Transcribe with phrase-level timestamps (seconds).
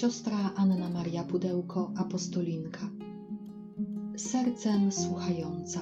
[0.00, 2.80] siostra Anna Maria Pudełko, apostolinka.
[4.16, 5.80] Sercem słuchająca.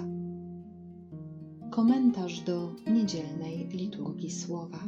[1.70, 4.78] Komentarz do niedzielnej liturgii słowa.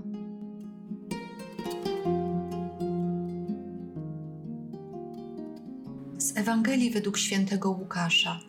[6.19, 8.41] Z Ewangelii według świętego Łukasza.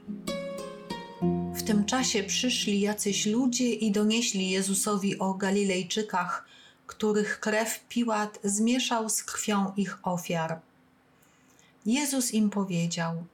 [1.54, 6.46] W tym czasie przyszli jacyś ludzie i donieśli Jezusowi o Galilejczykach,
[6.88, 10.67] których krew Piłat zmieszał z krwią ich ofiar.
[11.88, 13.26] Jezus im powiedział: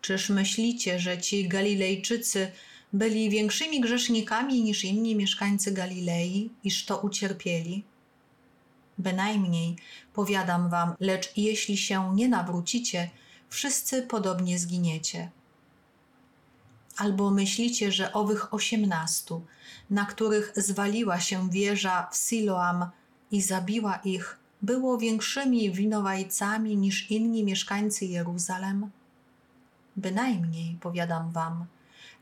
[0.00, 2.52] Czyż myślicie, że ci Galilejczycy
[2.92, 7.84] byli większymi grzesznikami niż inni mieszkańcy Galilei, iż to ucierpieli?
[8.98, 9.76] Bynajmniej,
[10.14, 13.10] powiadam wam, lecz jeśli się nie nawrócicie,
[13.48, 15.30] wszyscy podobnie zginiecie.
[16.96, 19.46] Albo myślicie, że owych osiemnastu,
[19.90, 22.90] na których zwaliła się wieża w Siloam
[23.30, 28.90] i zabiła ich, było większymi winowajcami niż inni mieszkańcy Jeruzalem?
[29.96, 31.64] Bynajmniej, powiadam wam,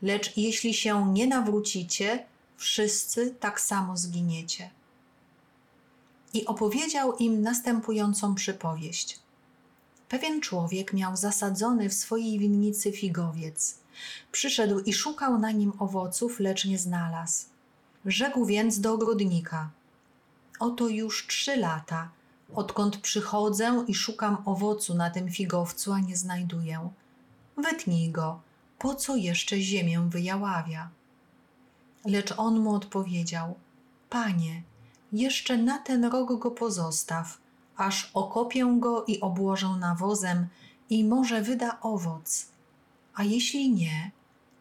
[0.01, 2.25] lecz jeśli się nie nawrócicie,
[2.57, 4.69] wszyscy tak samo zginiecie.
[6.33, 9.19] I opowiedział im następującą przypowieść.
[10.09, 13.79] Pewien człowiek miał zasadzony w swojej winnicy figowiec.
[14.31, 17.45] Przyszedł i szukał na nim owoców, lecz nie znalazł.
[18.05, 19.69] Rzekł więc do ogrodnika:
[20.59, 22.09] Oto już trzy lata,
[22.55, 26.89] odkąd przychodzę i szukam owocu na tym figowcu, a nie znajduję.
[27.57, 28.41] Wytnij go,
[28.79, 30.89] po co jeszcze ziemię wyjaławia?
[32.05, 33.55] Lecz on mu odpowiedział:
[34.09, 34.63] Panie,
[35.11, 37.37] jeszcze na ten rok go pozostaw,
[37.77, 40.47] aż okopię go i obłożę nawozem,
[40.89, 42.47] i może wyda owoc.
[43.13, 44.11] A jeśli nie,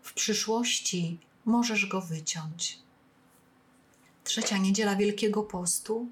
[0.03, 2.79] w przyszłości możesz go wyciąć.
[4.25, 6.09] Trzecia niedziela Wielkiego Postu.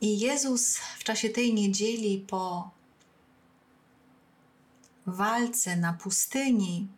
[0.00, 2.70] I Jezus w czasie tej niedzieli po
[5.06, 6.88] walce na pustyni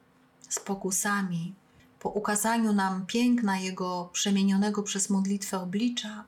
[0.49, 1.55] z pokusami,
[1.99, 6.25] po ukazaniu nam piękna Jego przemienionego przez modlitwę oblicza,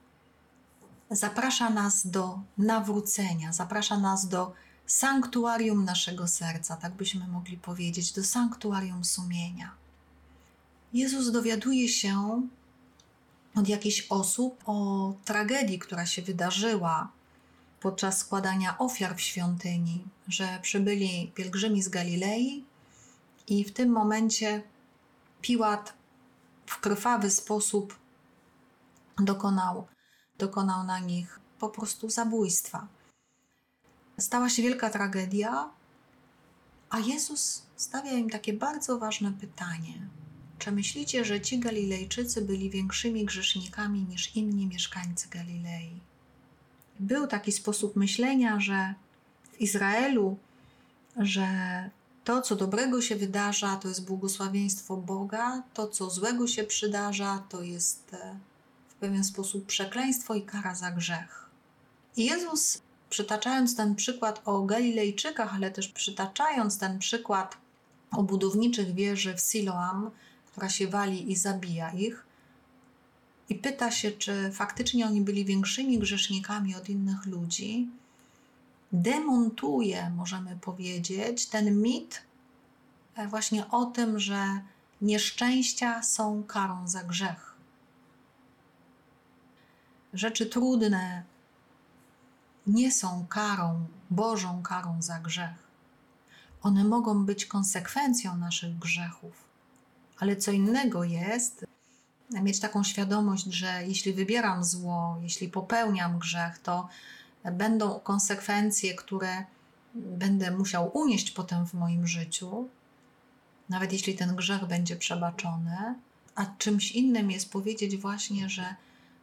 [1.11, 4.53] zaprasza nas do nawrócenia, zaprasza nas do
[4.87, 9.71] sanktuarium naszego serca, tak byśmy mogli powiedzieć, do sanktuarium sumienia.
[10.93, 12.43] Jezus dowiaduje się
[13.57, 17.13] od jakichś osób o tragedii, która się wydarzyła
[17.81, 22.65] podczas składania ofiar w świątyni, że przybyli pielgrzymi z Galilei
[23.49, 24.63] i w tym momencie
[25.41, 25.93] Piłat
[26.67, 27.99] w krwawy sposób
[29.19, 29.87] dokonał,
[30.39, 32.87] dokonał na nich po prostu zabójstwa.
[34.19, 35.71] Stała się wielka tragedia,
[36.91, 40.09] a Jezus stawia im takie bardzo ważne pytanie.
[40.59, 46.01] Czy myślicie, że ci Galilejczycy byli większymi grzesznikami niż inni mieszkańcy Galilei?
[47.01, 48.95] Był taki sposób myślenia, że
[49.53, 50.39] w Izraelu,
[51.17, 51.47] że
[52.25, 57.63] to, co dobrego się wydarza, to jest błogosławieństwo Boga, to, co złego się przydarza, to
[57.63, 58.39] jest e,
[58.89, 61.51] w pewien sposób przekleństwo i kara za grzech.
[62.17, 67.57] I Jezus, przytaczając ten przykład o Galilejczykach, ale też przytaczając ten przykład
[68.11, 70.11] o budowniczych wieży w Siloam,
[70.55, 72.27] która się wali i zabija ich,
[73.49, 77.89] i pyta się, czy faktycznie oni byli większymi grzesznikami od innych ludzi,
[78.93, 82.23] demontuje, możemy powiedzieć, ten mit
[83.17, 84.61] e, właśnie o tym, że
[85.03, 87.55] nieszczęścia są karą za grzech.
[90.13, 91.23] Rzeczy trudne
[92.67, 95.69] nie są karą, Bożą karą za grzech.
[96.63, 99.44] One mogą być konsekwencją naszych grzechów,
[100.25, 101.67] ale co innego jest
[102.31, 106.89] mieć taką świadomość, że jeśli wybieram zło, jeśli popełniam grzech, to
[107.53, 109.45] będą konsekwencje, które
[109.95, 112.69] będę musiał unieść potem w moim życiu,
[113.69, 115.95] nawet jeśli ten grzech będzie przebaczony.
[116.35, 118.75] A czymś innym jest powiedzieć właśnie, że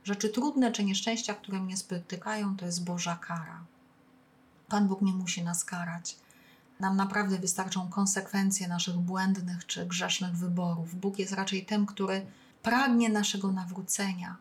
[0.04, 3.64] rzeczy trudne czy nieszczęścia, które mnie spotykają, to jest Boża kara.
[4.68, 6.16] Pan Bóg nie musi nas karać.
[6.82, 10.96] Nam naprawdę wystarczą konsekwencje naszych błędnych czy grzesznych wyborów.
[10.96, 12.26] Bóg jest raczej tym, który
[12.64, 14.38] pragnie naszego nawrócenia.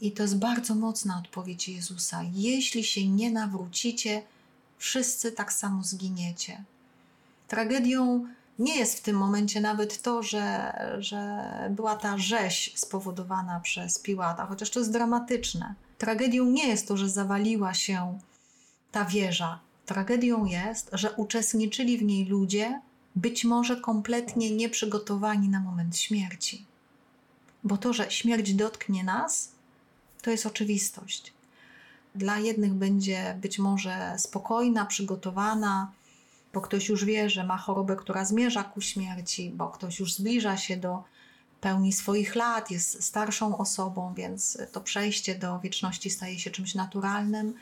[0.00, 2.20] I to jest bardzo mocna odpowiedź Jezusa.
[2.32, 4.22] Jeśli się nie nawrócicie,
[4.78, 6.64] wszyscy tak samo zginiecie.
[7.48, 8.26] Tragedią
[8.58, 14.46] nie jest w tym momencie nawet to, że, że była ta rzeź spowodowana przez Piłata,
[14.46, 15.74] chociaż to jest dramatyczne.
[15.98, 18.18] Tragedią nie jest to, że zawaliła się
[18.92, 19.60] ta wieża.
[19.86, 22.80] Tragedią jest, że uczestniczyli w niej ludzie,
[23.16, 26.66] być może kompletnie nieprzygotowani na moment śmierci.
[27.64, 29.52] Bo to, że śmierć dotknie nas,
[30.22, 31.32] to jest oczywistość.
[32.14, 35.92] dla jednych będzie być może spokojna, przygotowana,
[36.52, 40.56] bo ktoś już wie, że ma chorobę, która zmierza ku śmierci, bo ktoś już zbliża
[40.56, 41.04] się do
[41.60, 47.54] pełni swoich lat, jest starszą osobą, więc to przejście do wieczności staje się czymś naturalnym.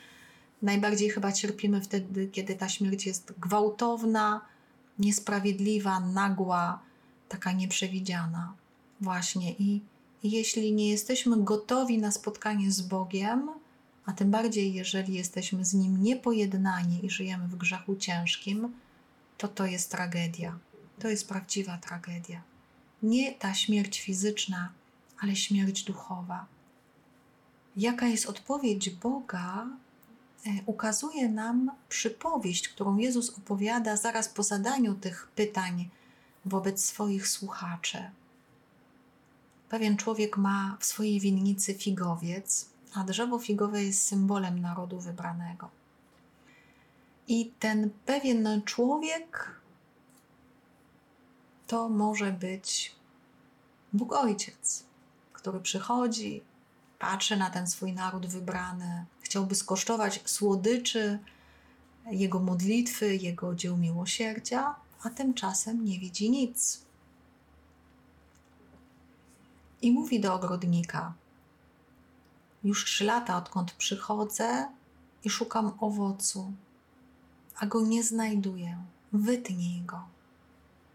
[0.61, 4.41] Najbardziej chyba cierpimy wtedy, kiedy ta śmierć jest gwałtowna,
[4.99, 6.79] niesprawiedliwa, nagła,
[7.29, 8.53] taka nieprzewidziana.
[9.01, 9.51] Właśnie.
[9.51, 9.81] I,
[10.23, 13.49] jeśli nie jesteśmy gotowi na spotkanie z Bogiem,
[14.05, 18.73] a tym bardziej jeżeli jesteśmy z Nim niepojednani i żyjemy w grzechu ciężkim,
[19.37, 20.57] to to jest tragedia.
[20.99, 22.41] To jest prawdziwa tragedia.
[23.03, 24.69] Nie ta śmierć fizyczna,
[25.19, 26.45] ale śmierć duchowa.
[27.77, 29.67] Jaka jest odpowiedź Boga,
[30.65, 35.89] ukazuje nam przypowieść, którą Jezus opowiada zaraz po zadaniu tych pytań
[36.45, 38.11] wobec swoich słuchaczy.
[39.69, 45.69] Pewien człowiek ma w swojej winnicy figowiec, a drzewo figowe jest symbolem narodu wybranego.
[47.27, 49.55] I ten pewien człowiek
[51.67, 52.95] to może być
[53.93, 54.83] Bóg Ojciec,
[55.33, 56.43] który przychodzi,
[57.01, 61.19] patrzy na ten swój naród wybrany, chciałby skosztować słodyczy
[62.11, 66.81] jego modlitwy, jego dzieł miłosierdzia, a tymczasem nie widzi nic.
[69.81, 71.13] I mówi do ogrodnika:
[72.63, 74.67] Już trzy lata, odkąd przychodzę
[75.23, 76.51] i szukam owocu,
[77.59, 78.77] a go nie znajduję.
[79.13, 80.05] Wytnij go.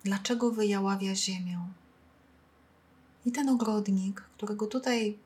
[0.05, 1.61] Dlaczego wyjaławia ziemię?
[3.25, 5.19] I ten ogrodnik, którego tutaj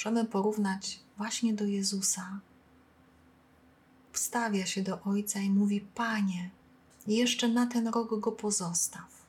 [0.00, 2.40] możemy porównać właśnie do Jezusa,
[4.12, 6.50] wstawia się do Ojca i mówi: Panie,
[7.06, 9.26] jeszcze na ten rok go pozostaw.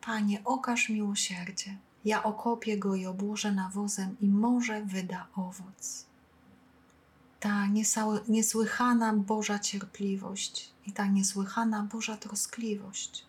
[0.00, 1.78] Panie, okaż miłosierdzie.
[2.04, 6.04] Ja okopię go i obłożę nawozem i może wyda owoc.
[7.40, 7.66] Ta
[8.28, 13.26] niesłychana Boża cierpliwość i ta niesłychana Boża troskliwość.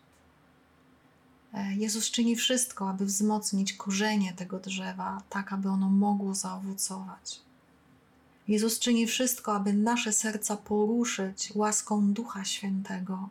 [1.54, 7.42] E, Jezus czyni wszystko, aby wzmocnić korzenie tego drzewa, tak aby ono mogło zaowocować.
[8.48, 13.30] Jezus czyni wszystko, aby nasze serca poruszyć łaską Ducha Świętego,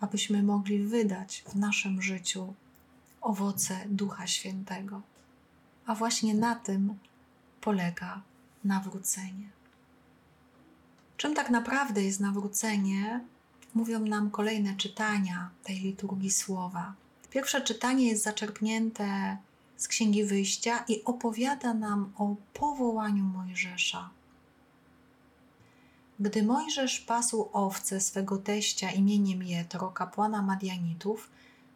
[0.00, 2.54] abyśmy mogli wydać w naszym życiu
[3.20, 5.02] owoce Ducha Świętego.
[5.86, 6.98] A właśnie na tym
[7.60, 8.22] polega
[8.64, 9.48] nawrócenie.
[11.16, 13.20] Czym tak naprawdę jest nawrócenie,
[13.74, 16.94] mówią nam kolejne czytania tej liturgii słowa.
[17.32, 19.36] Pierwsze czytanie jest zaczerpnięte
[19.76, 24.10] z Księgi Wyjścia i opowiada nam o powołaniu Mojżesza.
[26.20, 31.30] Gdy Mojżesz pasł owce swego teścia imieniem Jetro, kapłana Madianitów,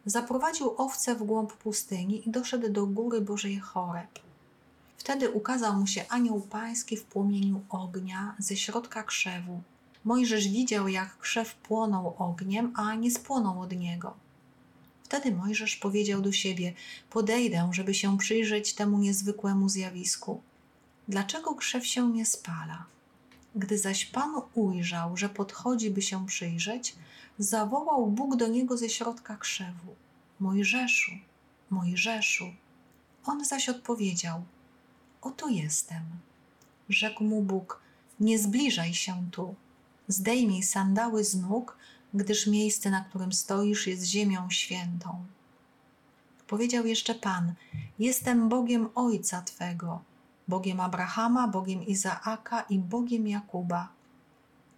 [0.05, 4.19] zaprowadził owce w głąb pustyni i doszedł do góry Bożej Choreb.
[4.97, 9.61] Wtedy ukazał mu się anioł pański w płomieniu ognia ze środka krzewu.
[10.05, 14.26] Mojżesz widział, jak krzew płonął ogniem, a nie spłonął od niego.
[15.07, 16.73] Wtedy Mojżesz powiedział do siebie:
[17.09, 20.41] Podejdę, żeby się przyjrzeć temu niezwykłemu zjawisku.
[21.07, 22.85] Dlaczego krzew się nie spala?
[23.55, 26.95] Gdy zaś Pan ujrzał, że podchodzi, by się przyjrzeć,
[27.39, 29.95] zawołał Bóg do niego ze środka krzewu:
[30.39, 31.11] Mojżeszu,
[31.69, 32.53] Mojżeszu.
[33.25, 34.43] On zaś odpowiedział:
[35.21, 36.03] Oto jestem.
[36.89, 37.81] Rzekł mu Bóg:
[38.19, 39.55] Nie zbliżaj się tu.
[40.07, 41.77] Zdejmij sandały z nóg,
[42.13, 45.25] gdyż miejsce, na którym stoisz, jest ziemią świętą.
[46.47, 47.53] Powiedział jeszcze Pan:
[47.99, 50.01] Jestem Bogiem Ojca Twego,
[50.47, 53.89] Bogiem Abrahama, Bogiem Izaaka i Bogiem Jakuba.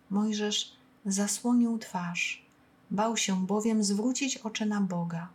[0.09, 2.45] Mojżesz zasłonił twarz,
[2.91, 5.27] bał się bowiem zwrócić oczy na Boga.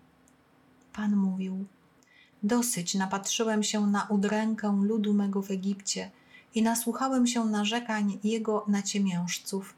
[0.92, 1.64] Pan mówił:
[2.42, 6.10] Dosyć napatrzyłem się na udrękę ludu mego w Egipcie
[6.54, 9.74] i nasłuchałem się narzekań jego naciemiężców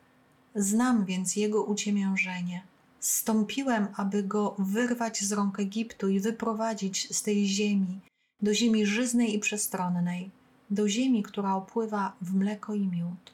[0.58, 2.62] Znam więc jego uciemiężenie.
[3.00, 8.00] Stąpiłem, aby go wyrwać z rąk Egiptu i wyprowadzić z tej ziemi,
[8.42, 10.30] do ziemi żyznej i przestronnej,
[10.70, 13.32] do ziemi, która opływa w mleko i miód.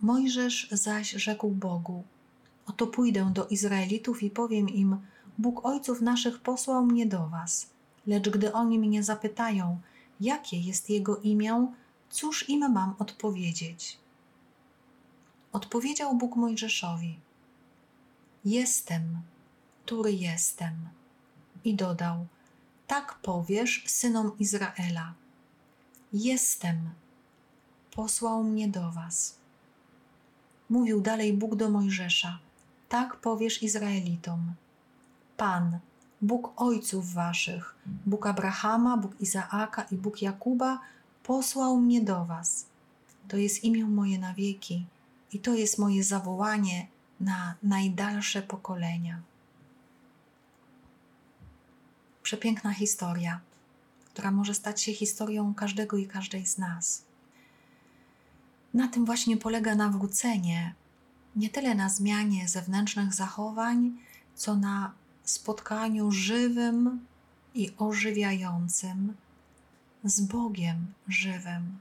[0.00, 2.04] Mojżesz zaś rzekł Bogu:
[2.66, 4.96] Oto pójdę do Izraelitów i powiem im:
[5.38, 7.66] Bóg ojców naszych posłał mnie do was.
[8.06, 9.80] Lecz gdy oni mnie zapytają,
[10.20, 11.72] jakie jest jego imię,
[12.10, 14.05] cóż im mam odpowiedzieć?
[15.56, 17.20] Odpowiedział Bóg Mojżeszowi:
[18.44, 19.20] Jestem,
[19.84, 20.74] który jestem.
[21.64, 22.26] I dodał:
[22.86, 25.14] Tak powiesz synom Izraela:
[26.12, 26.90] Jestem,
[27.90, 29.36] posłał mnie do was.
[30.70, 32.38] Mówił dalej Bóg do Mojżesza:
[32.88, 34.54] Tak powiesz Izraelitom:
[35.36, 35.78] Pan,
[36.22, 37.74] Bóg ojców waszych,
[38.06, 40.80] Bóg Abrahama, Bóg Izaaka i Bóg Jakuba,
[41.22, 42.66] posłał mnie do was.
[43.28, 44.86] To jest imię moje na wieki
[45.32, 46.86] i to jest moje zawołanie
[47.20, 49.22] na najdalsze pokolenia.
[52.22, 53.40] Przepiękna historia,
[54.04, 57.04] która może stać się historią każdego i każdej z nas.
[58.74, 60.74] Na tym właśnie polega nawrócenie,
[61.36, 63.98] nie tyle na zmianie zewnętrznych zachowań,
[64.34, 64.92] co na
[65.24, 67.06] spotkaniu żywym
[67.54, 69.16] i ożywiającym
[70.04, 71.78] z Bogiem żywym.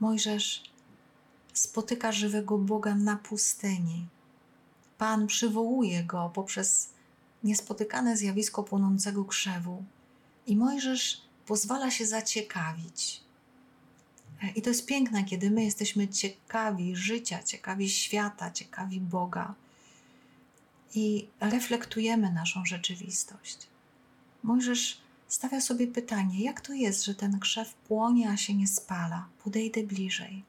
[0.00, 0.69] Mojżesz
[1.52, 4.06] spotyka żywego Boga na pustyni.
[4.98, 6.88] Pan przywołuje go poprzez
[7.44, 9.84] niespotykane zjawisko płonącego krzewu,
[10.46, 13.20] i Mojżesz pozwala się zaciekawić.
[14.56, 19.54] I to jest piękne, kiedy my jesteśmy ciekawi życia, ciekawi świata, ciekawi Boga
[20.94, 23.66] i reflektujemy naszą rzeczywistość.
[24.42, 29.28] Mojżesz stawia sobie pytanie, jak to jest, że ten krzew płonie, a się nie spala?
[29.44, 30.44] Podejdę bliżej.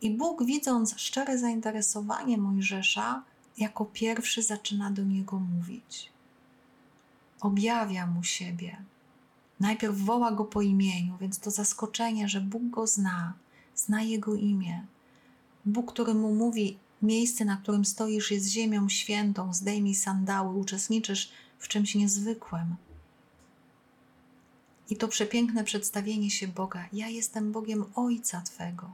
[0.00, 3.22] I Bóg, widząc szczere zainteresowanie Mojżesza,
[3.58, 6.12] jako pierwszy zaczyna do niego mówić.
[7.40, 8.76] Objawia mu siebie.
[9.60, 13.32] Najpierw woła go po imieniu, więc to zaskoczenie, że Bóg go zna,
[13.74, 14.86] zna jego imię.
[15.64, 21.68] Bóg, który mu mówi: Miejsce, na którym stoisz, jest ziemią świętą, zdejmij sandały, uczestniczysz w
[21.68, 22.76] czymś niezwykłym.
[24.90, 28.90] I to przepiękne przedstawienie się Boga: Ja jestem Bogiem Ojca Twego,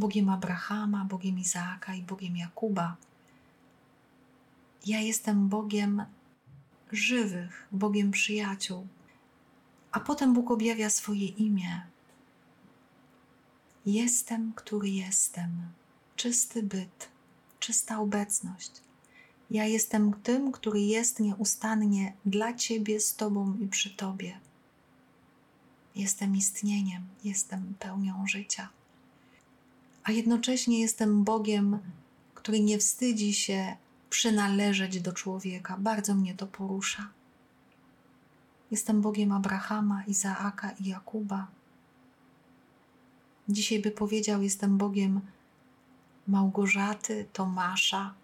[0.00, 2.96] Bogiem Abrahama, Bogiem Izaaka i Bogiem Jakuba.
[4.86, 6.04] Ja jestem Bogiem
[6.92, 8.86] żywych, Bogiem przyjaciół.
[9.92, 11.86] A potem Bóg objawia swoje imię.
[13.86, 15.50] Jestem, który jestem.
[16.16, 17.08] Czysty byt,
[17.58, 18.70] czysta obecność.
[19.50, 24.40] Ja jestem tym, który jest nieustannie dla Ciebie, z Tobą i przy Tobie.
[25.94, 28.68] Jestem istnieniem, jestem pełnią życia.
[30.04, 31.78] A jednocześnie jestem Bogiem,
[32.34, 33.76] który nie wstydzi się
[34.10, 35.76] przynależeć do człowieka.
[35.78, 37.08] Bardzo mnie to porusza.
[38.70, 41.46] Jestem Bogiem Abrahama, Izaaka i Jakuba.
[43.48, 45.20] Dzisiaj by powiedział: Jestem Bogiem
[46.28, 48.14] Małgorzaty, Tomasza,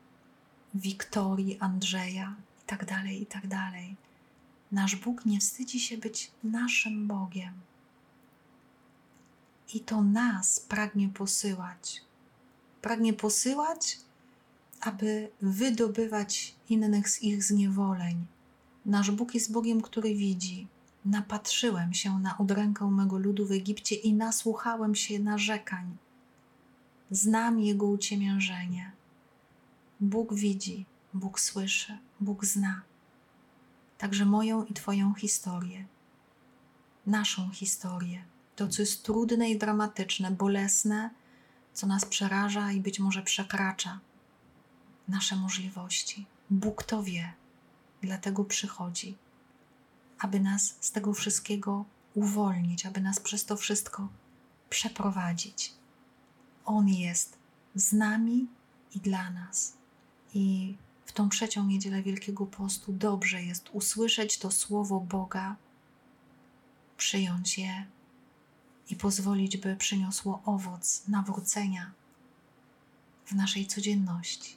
[0.74, 3.48] Wiktorii, Andrzeja itd., tak itd.
[3.48, 3.72] Tak
[4.72, 7.52] Nasz Bóg nie wstydzi się być naszym Bogiem.
[9.74, 12.02] I to nas pragnie posyłać.
[12.82, 13.98] Pragnie posyłać,
[14.80, 18.26] aby wydobywać innych z ich zniewoleń.
[18.86, 20.68] Nasz Bóg jest Bogiem, który widzi.
[21.04, 25.96] Napatrzyłem się na udrękę mego ludu w Egipcie i nasłuchałem się narzekań.
[27.10, 28.92] Znam Jego uciemiężenie.
[30.00, 32.82] Bóg widzi, Bóg słyszy, Bóg zna.
[33.98, 35.86] Także moją i Twoją historię,
[37.06, 38.24] naszą historię,
[38.56, 41.10] to co jest trudne i dramatyczne, bolesne,
[41.72, 44.00] co nas przeraża i być może przekracza
[45.08, 46.26] nasze możliwości.
[46.50, 47.32] Bóg to wie,
[48.02, 49.16] dlatego przychodzi,
[50.18, 51.84] aby nas z tego wszystkiego
[52.14, 54.08] uwolnić, aby nas przez to wszystko
[54.70, 55.72] przeprowadzić.
[56.64, 57.38] On jest
[57.74, 58.46] z nami
[58.94, 59.76] i dla nas.
[60.34, 65.56] I w tą trzecią niedzielę Wielkiego Postu dobrze jest usłyszeć to słowo Boga,
[66.96, 67.86] przyjąć je
[68.90, 71.92] i pozwolić, by przyniosło owoc nawrócenia
[73.26, 74.56] w naszej codzienności.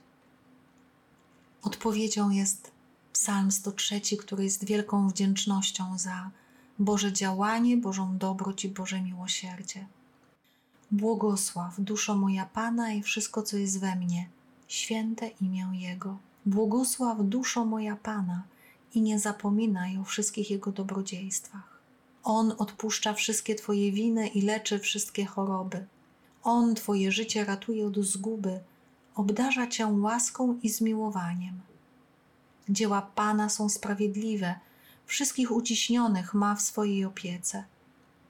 [1.62, 2.72] Odpowiedzią jest
[3.14, 6.32] Psalm 103, który jest wielką wdzięcznością za
[6.80, 9.88] Boże działanie, Bożą dobroć i Boże miłosierdzie.
[10.92, 14.30] Błogosław, duszo moja Pana i wszystko, co jest we mnie,
[14.68, 16.18] święte imię Jego.
[16.46, 18.44] Błogosław, duszo moja Pana
[18.94, 21.79] i nie zapominaj o wszystkich Jego dobrodziejstwach.
[22.24, 25.88] On odpuszcza wszystkie Twoje winy i leczy wszystkie choroby.
[26.44, 28.60] On Twoje życie ratuje od zguby,
[29.16, 31.62] obdarza Cię łaską i zmiłowaniem.
[32.70, 34.60] Dzieła Pana są sprawiedliwe,
[35.06, 37.64] wszystkich uciśnionych ma w swojej opiece.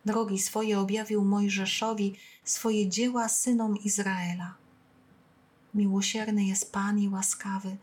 [0.05, 4.55] Drogi swoje objawił Mojżeszowi, swoje dzieła synom Izraela.
[5.73, 7.77] Miłosierny jest Pan i łaskawy,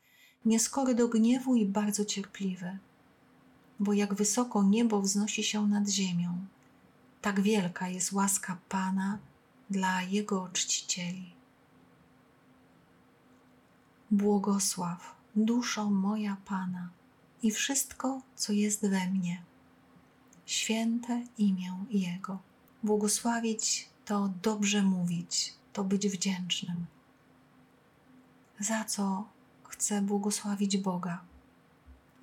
[0.45, 2.79] nieskory do gniewu i bardzo cierpliwy.
[3.81, 6.47] Bo jak wysoko niebo wznosi się nad ziemią,
[7.23, 9.19] tak wielka jest łaska Pana
[9.71, 11.35] dla Jego czcicieli.
[14.11, 16.89] Błogosław, duszo moja Pana
[17.43, 19.43] i wszystko, co jest we mnie.
[20.47, 22.39] Święte imię Jego.
[22.83, 26.87] Błogosławić to dobrze mówić, to być wdzięcznym.
[28.61, 29.25] Za co
[29.65, 31.25] chcę błogosławić Boga?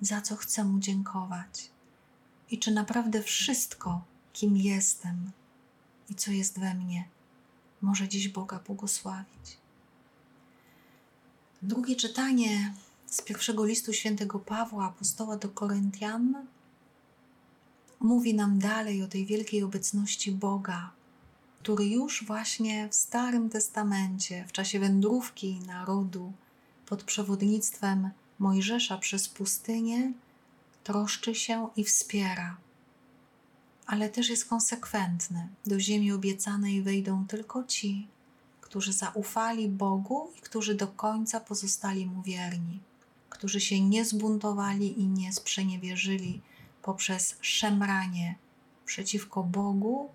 [0.00, 1.70] Za co chcę Mu dziękować?
[2.50, 5.30] I czy naprawdę wszystko, kim jestem,
[6.10, 7.08] i co jest we mnie,
[7.82, 9.58] może dziś Boga błogosławić.
[11.62, 12.74] Drugie czytanie
[13.06, 16.46] z pierwszego listu świętego Pawła, apostoła do Koryntian,
[18.00, 20.90] mówi nam dalej o tej wielkiej obecności Boga,
[21.62, 26.32] który już właśnie w Starym Testamencie, w czasie wędrówki narodu
[26.86, 28.10] pod przewodnictwem
[28.44, 30.12] Mojżesza przez pustynię,
[30.84, 32.56] troszczy się i wspiera.
[33.86, 35.48] Ale też jest konsekwentny.
[35.66, 38.06] Do ziemi obiecanej wejdą tylko ci,
[38.60, 42.80] którzy zaufali Bogu i którzy do końca pozostali mu wierni,
[43.30, 46.40] którzy się nie zbuntowali i nie sprzeniewierzyli
[46.82, 48.34] poprzez szemranie
[48.84, 50.10] przeciwko Bogu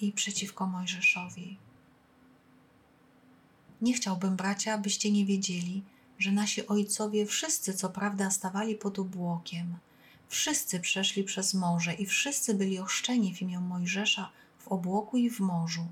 [0.00, 1.58] i przeciwko Mojżeszowi.
[3.80, 5.82] Nie chciałbym, bracia, abyście nie wiedzieli,
[6.20, 9.76] że nasi ojcowie wszyscy, co prawda, stawali pod obłokiem,
[10.28, 15.40] wszyscy przeszli przez morze i wszyscy byli ochrzczeni w imię Mojżesza w obłoku i w
[15.40, 15.86] morzu.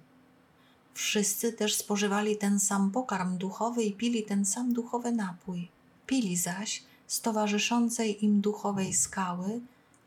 [0.95, 5.69] Wszyscy też spożywali ten sam pokarm duchowy i pili ten sam duchowy napój.
[6.07, 9.61] Pili zaś z towarzyszącej im duchowej skały,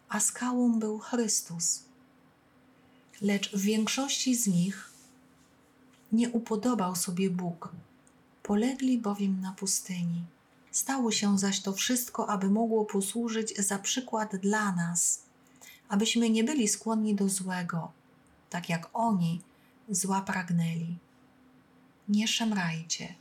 [0.10, 1.84] a skałą był Chrystus.
[3.22, 4.92] Lecz w większości z nich
[6.12, 7.70] nie upodobał sobie Bóg,
[8.52, 10.24] polegli bowiem na pustyni.
[10.72, 15.24] Stało się zaś to wszystko, aby mogło posłużyć za przykład dla nas,
[15.90, 17.92] abyśmy nie byli skłonni do złego,
[18.50, 19.42] tak jak oni
[19.90, 20.98] zła pragnęli.
[22.10, 23.16] Nie szemrajcie,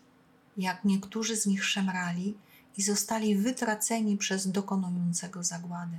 [0.57, 2.35] jak niektórzy z nich szemrali
[2.77, 5.97] i zostali wytraceni przez dokonującego zagłady.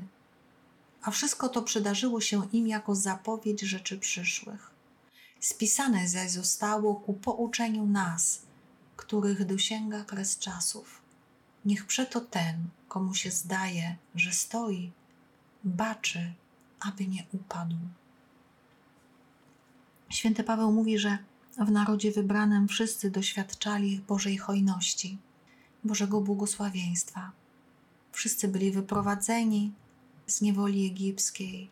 [1.02, 4.72] A wszystko to przydarzyło się im jako zapowiedź rzeczy przyszłych.
[5.40, 8.50] Spisane zaś zostało ku pouczeniu nas,
[9.01, 11.01] których dosięga kres czasów.
[11.65, 14.91] Niech przeto ten, komu się zdaje, że stoi,
[15.63, 16.34] baczy,
[16.79, 17.75] aby nie upadł.
[20.10, 21.17] Święty Paweł mówi, że
[21.58, 25.18] w narodzie wybranym wszyscy doświadczali Bożej hojności,
[25.83, 27.31] Bożego błogosławieństwa.
[28.11, 29.72] Wszyscy byli wyprowadzeni
[30.27, 31.70] z niewoli egipskiej,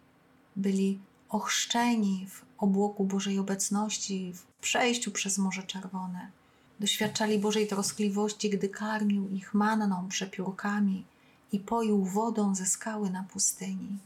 [0.56, 6.39] byli ochrzczeni w obłoku Bożej obecności, w przejściu przez Morze Czerwone.
[6.80, 11.06] Doświadczali Bożej troskliwości, gdy karmił ich manną, przepiórkami
[11.52, 13.98] i poił wodą ze skały na pustyni.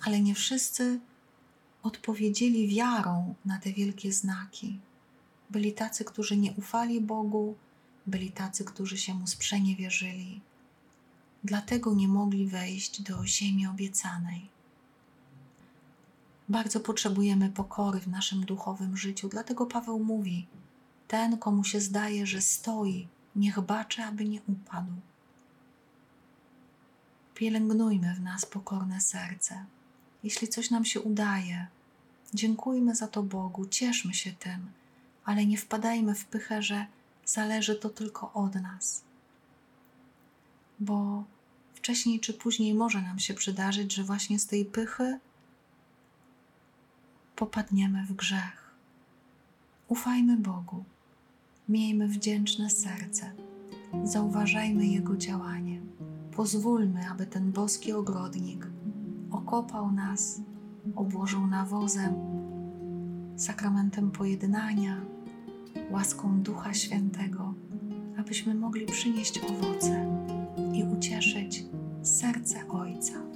[0.00, 1.00] Ale nie wszyscy
[1.82, 4.78] odpowiedzieli wiarą na te wielkie znaki.
[5.50, 7.54] Byli tacy, którzy nie ufali Bogu,
[8.06, 10.40] byli tacy, którzy się mu sprzeniewierzyli.
[11.44, 14.48] Dlatego nie mogli wejść do ziemi obiecanej.
[16.48, 20.46] Bardzo potrzebujemy pokory w naszym duchowym życiu, dlatego Paweł mówi:
[21.08, 24.92] Ten, komu się zdaje, że stoi, niech baczy, aby nie upadł.
[27.34, 29.64] Pielęgnujmy w nas pokorne serce.
[30.22, 31.66] Jeśli coś nam się udaje,
[32.34, 34.70] dziękujmy za to Bogu, cieszmy się tym,
[35.24, 36.86] ale nie wpadajmy w pychę, że
[37.24, 39.02] zależy to tylko od nas.
[40.80, 41.24] Bo
[41.74, 45.18] wcześniej czy później może nam się przydarzyć, że właśnie z tej pychy
[47.36, 48.74] popadniemy w grzech.
[49.88, 50.84] Ufajmy Bogu,
[51.68, 53.32] Miejmy wdzięczne serce,
[54.04, 55.80] zauważajmy Jego działanie.
[56.36, 58.66] Pozwólmy, aby ten boski ogrodnik
[59.30, 60.40] okopał nas,
[60.96, 62.14] obłożył nawozem,
[63.36, 65.00] sakramentem pojednania,
[65.90, 67.54] łaską Ducha Świętego,
[68.18, 70.06] abyśmy mogli przynieść owoce
[70.72, 71.64] i ucieszyć
[72.02, 73.27] serce Ojca.